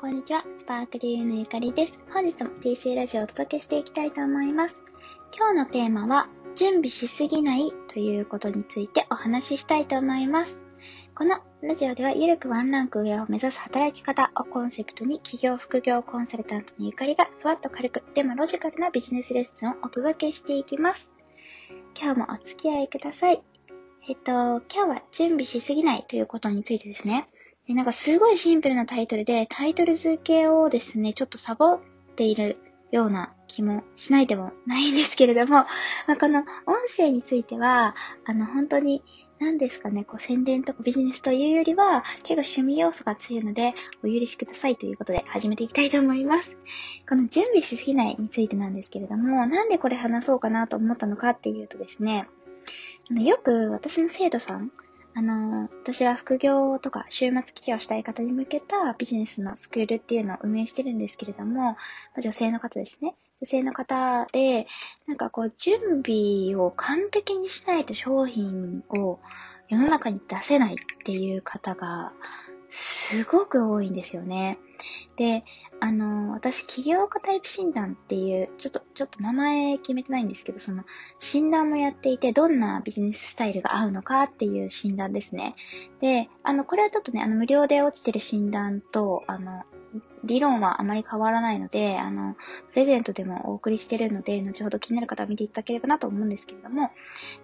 [0.00, 0.42] こんにちは。
[0.54, 1.98] スパークリーのゆかりです。
[2.10, 4.74] 本日も TC ラジオをお届けしていきたいと思います。
[5.36, 6.26] 今日のテーマは、
[6.56, 10.58] 準備しすぎないということについてお話ししたいと思います。
[11.14, 21.12] このラジオでは、ゆるくワンランク上を目指す働き方をコンセプトに、企業副業コンサルタントのゆかりが、ふわっと軽く、でもロジカルなビジネスレッスンをお届けしていきます。
[21.94, 23.42] 今日もお付き合いください。
[24.08, 27.28] えっと、今日は準備しすぎないということについてですね。
[27.70, 31.80] でなんかすごいシンプルなタイトルで、タイトル付けをですね、ちょっとサボっ
[32.16, 32.58] ている
[32.90, 35.66] ような気もしないでもないんですけれども、
[36.08, 36.46] まあ、この音
[36.96, 39.04] 声については、あの、本当に、
[39.38, 46.50] 何ですかね、こう宣伝とかビジネスというよりは、結構趣味要素が強いので、お許しくださいということで始めていきたいと思います。
[47.08, 52.26] この準備しすぎないについてなんですけれども、なんでこれ話そうかなと思ったのかっていうとですね、
[53.12, 54.72] あのよく私の生徒さん、
[55.14, 61.76] あの、私は副業とか週末起業したい方に向けたビジネスのスクールっていうのを運営してるんですけれども、
[62.20, 63.14] 女性の方ですね。
[63.40, 64.66] 女性の方で、
[65.06, 69.18] なんかこう、準備を完璧にしないと商品を
[69.68, 72.12] 世の中に出せないっていう方が、
[72.70, 74.58] すごく多いんですよね。
[75.16, 75.44] で、
[75.80, 80.84] あの、私、起業家タイプ診断っていう、ちょっと、ちょっと名前決めてないんですけど、その、
[81.18, 85.54] 診断もやっていて、どんなビジネススタイルが合うのかっていう診断ですね。
[86.00, 89.64] で、あの、これはちょっとね、あの、無料で落ちてる診断と、あの、
[90.22, 92.36] 理論はあまり変わらないので、あの、
[92.70, 96.90] プレゼントでもお送りしてるので、後ほど気になる方は見ていただければなと思うんですけれども、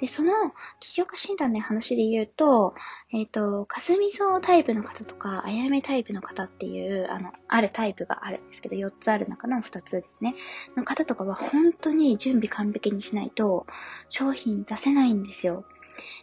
[0.00, 0.32] で、その、
[0.78, 2.74] 起業家診断の話で言うと、
[3.12, 10.34] えっ、ー、と、かすみそうタイプの方とか、あやめタイプの方っていう、あの、あるタイプがあるんですけど、4つある中の2つですね。
[10.76, 13.66] の方とかは本当に準備完璧にしないと、
[14.08, 15.64] 商品出せないんですよ。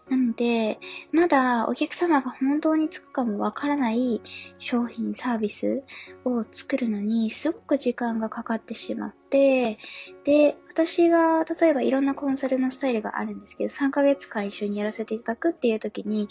[0.10, 0.80] なので、
[1.12, 4.22] まだお客様が本当につくかもわからない
[4.60, 5.84] 商品、サービス
[6.26, 9.80] を作るのにすごく時間がかかってしまって、
[10.24, 16.28] で、私が例えばいろんなコンサルのスタイルがあるんですけど、3ヶ月間一緒にやらせていただくっていう時に、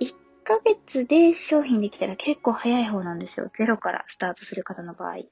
[0.00, 0.14] 1
[0.44, 3.50] ヶ月で商品できたら結構早い方なんですよ。
[3.52, 5.18] ゼロからスタートする方の場合。
[5.18, 5.22] っ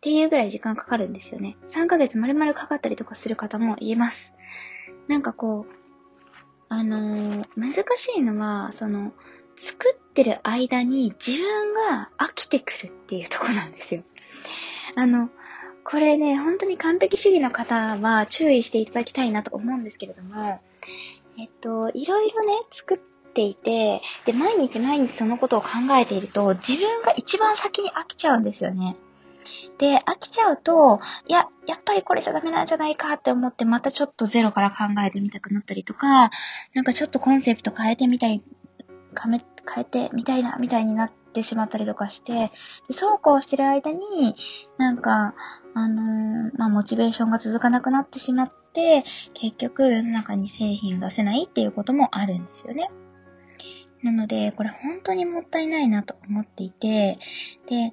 [0.00, 1.56] ていうぐらい時間かかるんですよね。
[1.68, 4.34] 3ヶ月丸々かかったりとかする方もいます。
[5.08, 5.74] なんかこう、
[6.68, 9.12] あのー、難しいのは、その、
[9.56, 14.02] 作ってる間に自分が飽きてくるっていうとこなんですよ。
[14.96, 15.30] あの、
[15.84, 20.60] これね、本当に完璧主義の方は注意していただきたいなと思うんですけれども、
[21.38, 22.98] えっと、いろいろね、作っ
[23.32, 28.96] ていて、で、毎日毎日そのことを考えていると、自分が一番先に飽きちゃうんですよね。
[29.78, 36.30] で、飽きちゃうと、いや、やっぱりこれじゃダメなんじゃないかって思って、またちょっとゼロから考えてみたくなったりとか、
[36.74, 38.42] なんかちょっとコンセプト変えてみたい、
[39.20, 39.40] 変
[39.78, 42.50] えてみたいな、みたいになってしまったりとかして、
[42.88, 44.36] でそうこうしてる間に、
[44.78, 45.34] なんか、
[45.74, 49.04] あのー、まあ、モチベーションが続かなくなってしまって、
[49.34, 52.90] 結局世の中に製品出せないっていうこともあるんですよね。
[54.02, 57.18] なので、これ本当にもったいないなと思っていて、
[57.66, 57.92] で、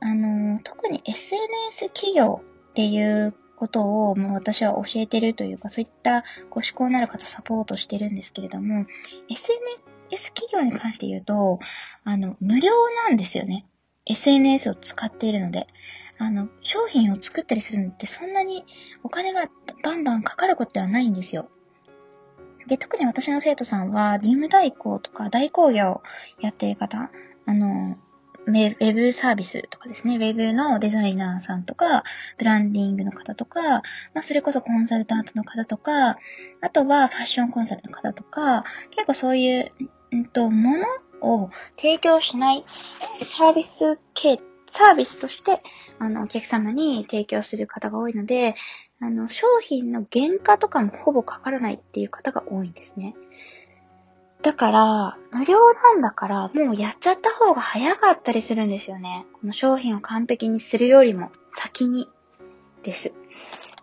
[0.00, 8.86] あの、特に SNS 企業っていうことをもう私は教えてるというか、そういったご思考のある方サポートしてるんですけれども、
[9.28, 11.58] SNS 企業に関して言うと、
[12.04, 12.72] あの、無料
[13.08, 13.66] なんですよね。
[14.06, 15.66] SNS を使っているので。
[16.22, 18.66] あの、商品を作ったりするのってそんなに
[19.02, 19.48] お金が
[19.82, 21.48] バンバンかかることではないんですよ。
[22.66, 26.02] で、特に私の生徒さんは、事務代行とか代行業を
[26.40, 27.10] やっている方、
[27.46, 27.96] あの、
[28.46, 32.04] ウェブサービスとかですね、ウェブのデザイナーさんとか、
[32.38, 33.82] ブランディングの方とか、ま
[34.20, 36.16] あ、それこそコンサルタントの方とか、
[36.60, 39.72] あとはファッションコンサルの方とか、結構そういう、
[40.12, 40.86] うんと、もの
[41.20, 42.64] を提供しない
[43.22, 45.62] サービス系、サービスとして、
[45.98, 48.54] あの、お客様に提供する方が多いので、
[49.00, 53.14] あの、商品の原価とかもほぼかからないっていう方が多いんですね。
[54.42, 59.26] だから、無料なんだから、もうやっちゃった方が早かったりするんですよね。
[59.34, 62.08] この商品を完璧にするよりも先に
[62.82, 63.12] です。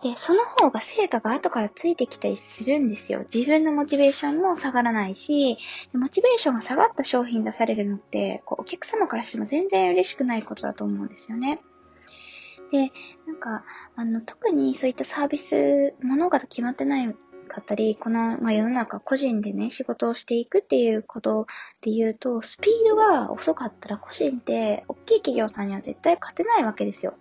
[0.02, 3.24] で、その方が成果が後からついてきたりするんですよ。
[3.32, 5.58] 自分のモチベーションも下がらないし、
[5.92, 11.60] モチベーションが下がった商品出されるのって、こうお客様からしても全然嬉しくないことだと思うんですよね。
[12.70, 12.92] で、
[13.26, 13.64] なんか、
[13.96, 17.16] あの、特にそういったサービス、ものが決まってない
[17.48, 21.46] かったり、この、まあ、世の中個人でね、仕事をしていくっていうこと
[21.80, 27.14] で言うと、スピードが遅かったら個人って、大きい企業さんには絶対勝てないわけですよ。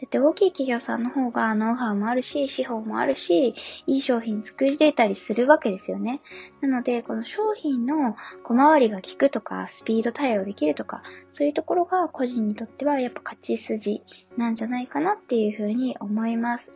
[0.00, 3.54] だって大きい企業さんの方がノウハウもあるし、資本もあるし、
[3.86, 6.22] いい商品作り出たりするわけですよね。
[6.62, 14.00] なので、この商品の小回りが効くとか、スピード対応できるとか、そういうところが個人にとってはやっぱ勝ち筋
[14.38, 16.72] なんじゃないかなっていうふうに思います。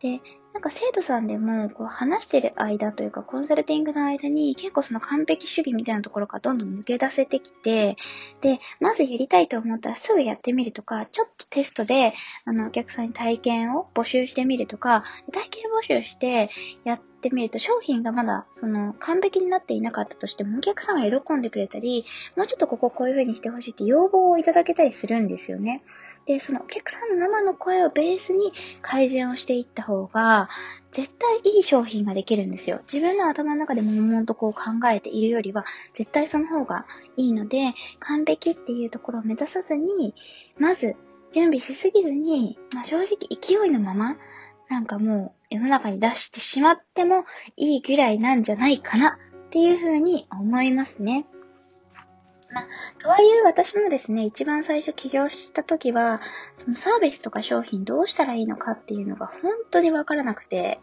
[0.00, 0.22] で、
[0.54, 7.96] なんか生徒さんでも、こう話してる間というか、コンサルティングの間に結構その完璧主義みたいなところからどんどん抜け出せてきて、
[8.40, 12.14] で、まずやりたいと思ったらすぐやってみるとか、ちょっとテストで、
[12.44, 15.02] あの、お客さんに体験を募集してみるとか、
[15.32, 16.50] 体験募集して
[16.84, 22.04] やってってみると、商品がまだ、その、完璧になっていなかったとしても、お客さんが喜んでくれたり、
[22.36, 25.82] もうちょっとこここういう風にしてほしいって要望をいただけたりするんですよね。
[26.26, 30.50] で、そのお客さんの生の声をベースに改善をしていった方が、
[30.92, 32.80] 絶対いい商品ができるんですよ。
[32.92, 36.86] 自分の頭の中でも々とこう考えているよりは、絶対その方が
[37.16, 40.14] いいので、完璧っていうところを目指さずに、
[40.58, 40.94] まず、
[41.32, 44.16] 準備しすぎずに、まあ、正直勢いのまま、
[44.68, 47.24] なんかもう世の中に出してしまっても
[47.56, 51.26] いいぐらいなんじゃないかなっていうふうに思いますね。
[52.52, 52.66] まあ、
[53.02, 56.20] とはいえ私もですね、一番最初起業した時は、
[56.56, 60.80] そのサービスとか商品どうしたらいいのかっていうのが本当にわからなくて、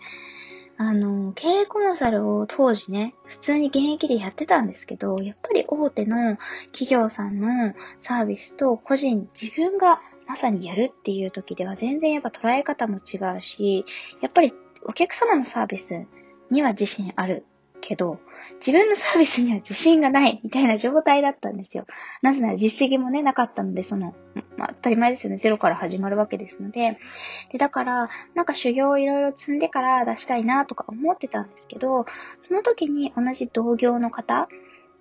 [0.77, 6.37] あの、経営コンサルを当時ね、普通に現役でやってたんですけど、やっぱり大手の
[6.71, 13.85] 企業さんのサービスと個人、自分がまさにやるっていう時では全然やっぱ捉え方も違うし、
[14.21, 14.53] やっぱり
[14.83, 16.05] お客様のサービス
[16.49, 17.45] には自信ある
[17.81, 18.19] けど、
[18.65, 21.85] 自分のサービスには自信がない みたいな状態だったんですよ。
[22.21, 24.13] なぜなら実績もね、なかったので、その、
[24.55, 25.37] まあ、当たり前ですよね。
[25.37, 26.97] ゼロから始まるわけですので。
[27.51, 32.05] で、だから、なんか修行をいろいろ積んでから出したいなとか思ってたんですけど、
[32.41, 34.47] その時に同じ同業の方、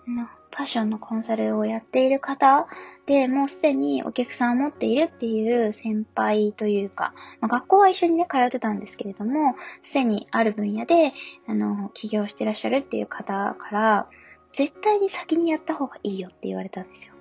[0.07, 2.67] ファッションのコンサルをやっている方
[3.07, 11.13] で、もうすでにお客さんを持っているっていう先輩というか、まあ、学校は一緒にね、通ってたんですけれども、すでにある分野で、
[11.47, 14.09] あの、起業してらっしゃるっていう方から、
[14.53, 17.15] 絶対に先にやった方がいいよって言われたんですよ。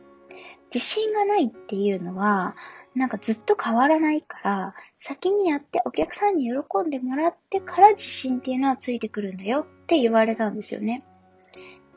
[0.74, 2.56] 自信がないっていうのは、
[2.96, 11.04] なんかずっと変わらないから、先にやってお客さんに喜んでもらってから自信っていうのはついてくるんだよって言われたんですよね。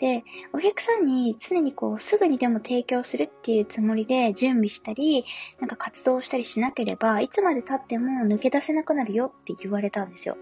[0.03, 5.25] で、お客さんに常にこう、すぐにでも提供するっていうつもりで準備したり、
[5.61, 10.37] なんか活動したりしなければ、いつまで経っても抜け出せなくなるよって言われたんですよ。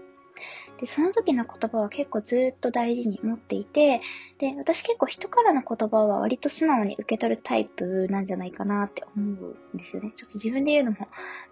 [0.79, 4.01] で、その時の言葉は結構ずっと大事に持っていて、
[4.39, 10.11] で、私結構人からの言葉は割と素直に受け取るタイプなんじゃないかなって思うんですよね。
[10.15, 11.07] ちょっと自分で言うのも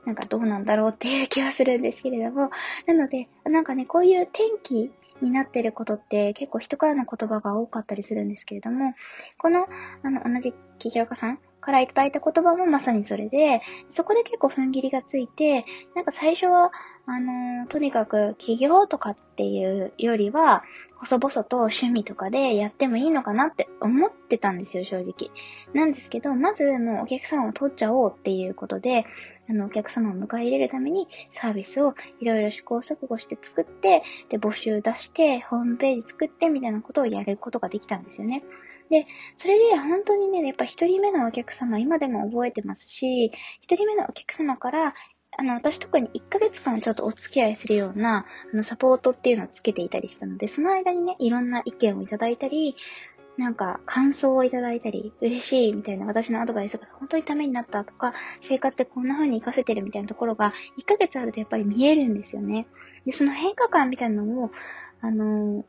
[0.06, 2.50] なんかどうなんだろうっていう気はするんですけれども、
[2.88, 8.94] なので、なんかね、こういう天気になってることって結構人からの言葉が多かったりするんですけれども、
[9.38, 9.68] この、
[10.04, 16.72] あの、同じ起業家さんからいただいた言葉もまさにそれで、そこで結構踏ん切りがついて、なんか最初は、
[17.06, 20.64] あの、とにかく起業とかっていうよりは、
[20.98, 25.32] 細々と趣味とかでやってもいいのかなって思ってたんですよ、正直。
[25.74, 29.06] なんですけど、まずもうお客さんを取っちゃおうっていうことで、
[29.50, 38.44] あの、お客様を迎え入れるためにサービスをいろいろ試行錯誤して作って、で、募集出して、ホームページ作ってみたいなことをやることができたんですよね。
[38.90, 39.06] で、
[39.36, 43.32] それで本当にね、やっぱ一人目のお客様、今でも覚えてますし、
[43.62, 44.94] 一人目のお客様から、
[45.38, 52.76] あの、私特に1ヶ月間ちょっとお付き合いするような、あの、サポートっていうのをつけていたりしたので、その間にね、いろんな意見をいただいたり、
[53.40, 62.68] なんか感想をいただいたり、嬉しいみたいな私のアドバイスが本当にためになったとか、生活でこんな風に活かせてるみたいなところが、1ヶ月あるとやっぱり見えるんですよね。
[63.06, 64.52] で、その変化感みたいなのを、
[65.00, 65.66] あのー、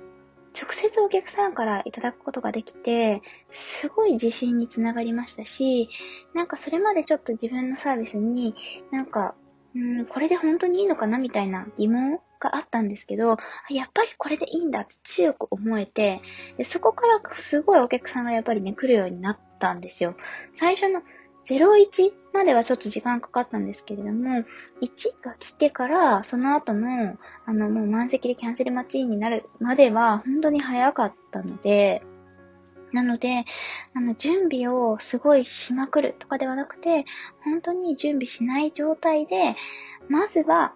[0.61, 3.23] 直接お客さんからいただくことができて、
[3.53, 5.89] すごい自信につながりましたし、
[6.35, 8.57] なんかそれまでちょっと自分のサービスに
[8.91, 9.37] なんか、
[9.77, 13.37] うん、これで本当にいいのかなみたいな疑問があったんですけど、
[13.69, 16.21] やっぱりこれでいいんだって強く思えて、
[16.57, 20.17] でそこからすごいお客さんがやっぱりね、来るようになったんですよ。
[20.55, 21.03] 最初の
[21.47, 24.45] 01まではちょっと時間かかったんですけれども、
[24.83, 27.17] 1が来てから、その後の、
[27.47, 32.03] あの、もう満席でキャンセル待ちになるまでは、本当に早かったので、
[32.93, 33.45] なので、
[33.95, 37.05] あの、準備をすごいしまくるとかではなくて、
[37.45, 39.57] 本当に準備しない状態で、
[40.09, 40.75] まずは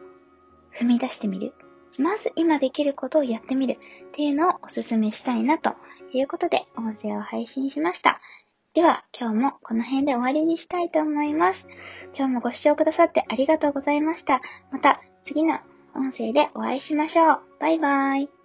[0.78, 1.54] 踏み出してみる。
[1.98, 5.74] まず今できることをやってみるっていうのをお勧めしたいなと
[6.12, 8.20] いうことで音声を配信しました。
[8.74, 11.68] では今日もこの辺で終わりにしたいと思います。
[12.16, 14.40] 今日もご視聴くださってありがとうございました。
[14.72, 15.60] また次の
[15.94, 17.40] 音声でお会いしましょう。
[17.60, 18.43] バイバーイ。